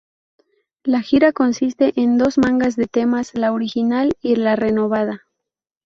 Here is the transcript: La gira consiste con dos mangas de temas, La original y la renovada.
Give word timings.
La 0.83 1.01
gira 1.03 1.31
consiste 1.31 1.93
con 1.93 2.17
dos 2.17 2.39
mangas 2.39 2.75
de 2.75 2.87
temas, 2.87 3.35
La 3.35 3.53
original 3.53 4.15
y 4.19 4.35
la 4.35 4.55
renovada. 4.55 5.27